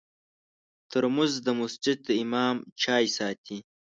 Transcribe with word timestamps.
ترموز 0.91 1.31
د 1.45 1.47
مسجد 1.59 1.97
د 2.07 2.09
امام 2.23 2.55
چای 2.81 3.05
ساتي. 3.17 3.57